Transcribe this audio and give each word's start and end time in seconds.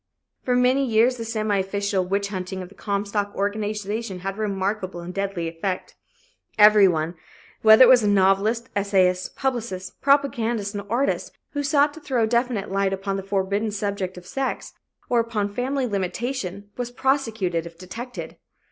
For 0.41 0.55
many 0.55 0.83
years 0.83 1.17
the 1.17 1.23
semi 1.25 1.59
official 1.59 2.03
witch 2.03 2.29
hunting 2.29 2.63
of 2.63 2.69
the 2.69 2.73
Comstock 2.73 3.35
organization 3.35 4.21
had 4.21 4.33
a 4.35 4.39
remarkable 4.39 5.01
and 5.01 5.11
a 5.11 5.13
deadly 5.13 5.47
effect. 5.47 5.95
Everyone, 6.57 7.13
whether 7.61 7.83
it 7.83 7.87
was 7.87 8.01
novelist, 8.03 8.69
essayist, 8.75 9.35
publicist, 9.35 10.01
propagandist 10.01 10.75
or 10.75 10.87
artist, 10.89 11.33
who 11.51 11.61
sought 11.61 11.93
to 11.93 11.99
throw 11.99 12.25
definite 12.25 12.71
light 12.71 12.93
upon 12.93 13.15
the 13.15 13.21
forbidden 13.21 13.69
subject 13.69 14.17
of 14.17 14.25
sex, 14.25 14.73
or 15.07 15.19
upon 15.19 15.53
family 15.53 15.85
limitation, 15.85 16.71
was 16.77 16.89
prosecuted 16.89 17.67
if 17.67 17.77
detected. 17.77 18.37